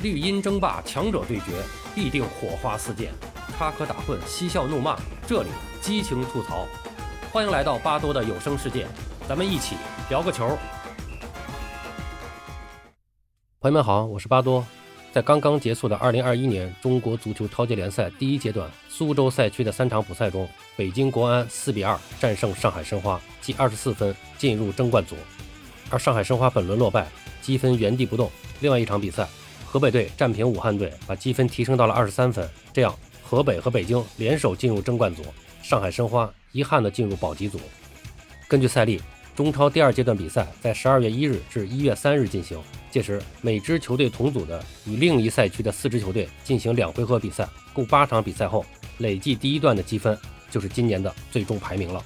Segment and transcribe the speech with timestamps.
[0.00, 1.46] 绿茵争霸，强者对决，
[1.92, 3.10] 必定火花四溅，
[3.58, 5.48] 插科打诨，嬉笑怒骂，这里
[5.80, 6.68] 激情吐槽。
[7.32, 8.86] 欢迎来到巴多的有声世界，
[9.28, 9.74] 咱们一起
[10.08, 10.56] 聊个球。
[13.58, 14.64] 朋友们好，我是巴多。
[15.12, 25.16] 在刚刚结束的2021年中国足球超级联赛第一阶段苏州赛区的三场补赛中，北京国安4比2战胜上海申花，积24分进入争冠组。
[25.90, 27.08] 而上海申花本轮落败，
[27.42, 28.30] 积分原地不动。
[28.60, 29.28] 另外一场比赛。
[29.70, 32.48] 河北队战平武汉队，把积分提升到了二十三分。
[32.72, 35.22] 这样，河北和北京联手进入争冠组，
[35.62, 37.60] 上海申花遗憾地进入保级组。
[38.48, 38.98] 根据赛例，
[39.36, 42.58] 中超第二阶段比赛在十二月一日至一月三日进行，
[42.90, 48.64] 届时每支球队同组的与另一赛区的四支球队进行两回合比赛，共八场比赛后
[48.96, 50.18] 累计第一段的积分
[50.50, 52.02] 就是今年的最终排名了。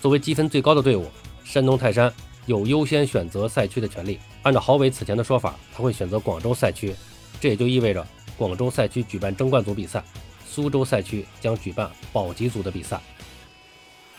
[0.00, 1.08] 作为积分最高的队伍，
[1.42, 2.12] 山东泰山。
[2.46, 4.18] 有优先选择赛区的权利。
[4.42, 6.94] 按照郝伟此前的说法，他会选择广州赛区，
[7.40, 10.04] 这也就意味着广州赛区举办争冠组比赛，
[10.46, 13.00] 苏州赛区将举办保级组的比赛。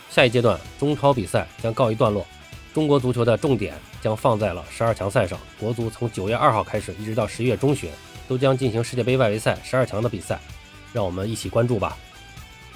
[0.09, 2.25] 下一阶段中超比赛将告一段落，
[2.73, 5.37] 中国足球的重点将放在了十二强赛上。
[5.59, 7.89] 国足从九月二号开始，一直到十一月中旬，
[8.27, 10.39] 都将进行世界杯外围赛十二强的比赛，
[10.93, 11.97] 让我们一起关注吧。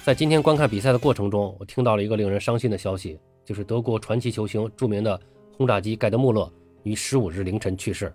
[0.04, 5.18] 在今天观看比赛的过程中，我听到了一个令人伤心的消息，就是德国传奇球星、著名的。
[5.60, 6.50] 轰炸机盖德穆勒
[6.84, 8.10] 于十五日凌晨去世。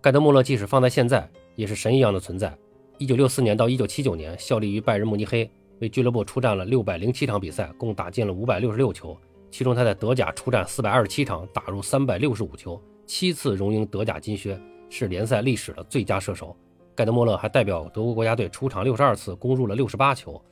[0.00, 2.52] 盖德穆勒即使放在现在，也是神一样的存在。
[2.98, 9.16] 一九六四年到一九七九年，效力于拜仁慕尼黑，为俱乐部出战了六百零七场比赛，共打进了五百六十六球。
[9.48, 14.60] 其中他在德甲出战四百二十七场，打入三百六十五球，七次荣膺德甲金靴，
[14.90, 16.56] 是联赛历史的最佳射手。
[16.96, 20.42] 盖德穆勒还代表德国国家队出场六十二次，攻入了六十八球，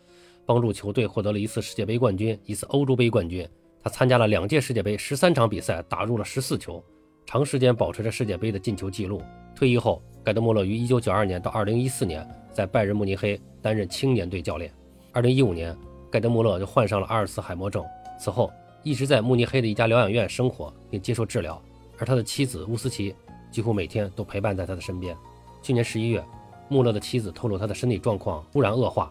[0.46, 3.44] 帮助球队获得了一次世界杯冠军，一次欧洲杯冠军。
[3.82, 6.84] 他参加了两届世界杯，十三场比赛打入了十四球，
[7.24, 9.22] 长时间保持着世界杯的进球纪录。
[9.54, 14.70] 退役后，盖德穆勒于一九九二年到二零一四年在拜仁慕尼黑担任青年队教练。
[15.12, 15.74] 二零一五年，
[16.10, 17.82] 盖德穆勒就患上了阿尔茨海默症，
[18.19, 18.52] 此后
[18.82, 21.60] 一直在慕尼黑的一家疗养院生活并接受治疗。
[21.98, 23.14] 而他的妻子乌斯奇
[23.50, 25.16] 几乎每天都陪伴在他的身边。
[25.62, 26.22] 去年十一月，
[26.69, 29.10] 穆勒的妻子透露他的身体状况突然恶化，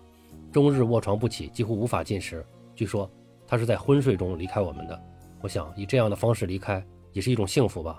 [0.52, 2.46] 终日卧床不起，几乎无法进食。
[2.76, 3.10] 据说。
[3.50, 5.02] 他是在昏睡中离开我们的，
[5.42, 7.98] 我想以这样的方式离开也是一种幸福吧。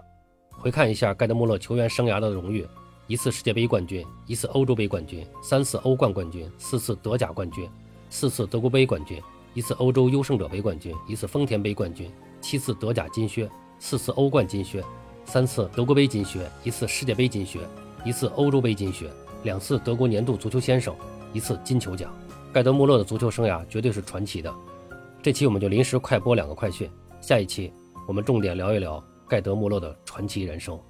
[0.53, 2.65] 回看一下盖德穆勒球员生涯的荣誉：
[3.09, 7.69] 一次世界杯冠军，一次欧洲杯冠军，三次欧冠冠军，四次德甲冠军，
[8.11, 9.21] 四次德国杯冠军，
[9.53, 12.09] 一次欧洲优胜者杯冠军，一次丰田杯冠军，
[12.41, 13.51] 七次德甲金靴，
[13.81, 14.85] 四次欧冠金靴，
[15.25, 17.59] 三次德国杯金靴，一次世界杯金靴，
[18.05, 19.11] 一次欧洲杯金靴，
[19.43, 20.95] 两次德国年度足球先生，
[21.33, 22.15] 一次金球奖。
[22.53, 24.55] 盖德穆勒的足球生涯绝对是传奇的。
[25.23, 27.71] 这期我们就临时快播两个快讯，下一期
[28.09, 30.81] 我们重点聊一聊盖德穆勒的传奇人生。